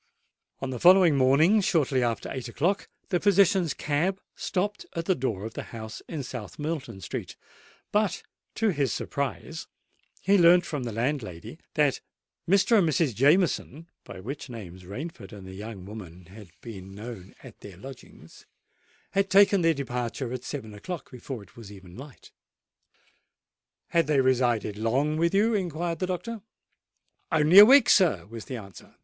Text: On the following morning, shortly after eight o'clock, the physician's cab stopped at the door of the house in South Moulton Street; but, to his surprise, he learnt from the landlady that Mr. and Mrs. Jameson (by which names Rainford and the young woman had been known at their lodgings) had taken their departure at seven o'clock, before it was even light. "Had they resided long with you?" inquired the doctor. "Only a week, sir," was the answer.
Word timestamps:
On 0.61 0.71
the 0.71 0.79
following 0.79 1.15
morning, 1.15 1.61
shortly 1.61 2.01
after 2.01 2.27
eight 2.31 2.47
o'clock, 2.47 2.87
the 3.09 3.19
physician's 3.19 3.75
cab 3.75 4.19
stopped 4.35 4.83
at 4.95 5.05
the 5.05 5.13
door 5.13 5.45
of 5.45 5.53
the 5.53 5.61
house 5.69 6.01
in 6.07 6.23
South 6.23 6.57
Moulton 6.57 7.01
Street; 7.01 7.35
but, 7.91 8.23
to 8.55 8.69
his 8.69 8.91
surprise, 8.91 9.67
he 10.19 10.39
learnt 10.39 10.65
from 10.65 10.85
the 10.85 10.91
landlady 10.91 11.59
that 11.75 12.01
Mr. 12.49 12.79
and 12.79 12.89
Mrs. 12.89 13.13
Jameson 13.13 13.89
(by 14.03 14.19
which 14.19 14.49
names 14.49 14.85
Rainford 14.85 15.31
and 15.31 15.45
the 15.45 15.53
young 15.53 15.85
woman 15.85 16.25
had 16.25 16.49
been 16.61 16.95
known 16.95 17.35
at 17.43 17.59
their 17.59 17.77
lodgings) 17.77 18.47
had 19.11 19.29
taken 19.29 19.61
their 19.61 19.75
departure 19.75 20.33
at 20.33 20.43
seven 20.43 20.73
o'clock, 20.73 21.11
before 21.11 21.43
it 21.43 21.55
was 21.55 21.71
even 21.71 21.95
light. 21.95 22.31
"Had 23.89 24.07
they 24.07 24.19
resided 24.19 24.77
long 24.79 25.17
with 25.17 25.35
you?" 25.35 25.53
inquired 25.53 25.99
the 25.99 26.07
doctor. 26.07 26.41
"Only 27.31 27.59
a 27.59 27.65
week, 27.65 27.87
sir," 27.87 28.25
was 28.25 28.45
the 28.45 28.57
answer. 28.57 28.95